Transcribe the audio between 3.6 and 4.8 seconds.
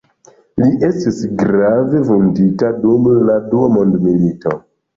mondmilito.